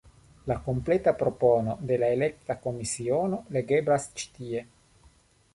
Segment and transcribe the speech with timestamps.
[0.51, 4.65] La kompleta propono de la elekta komisiono legeblas ĉi tie.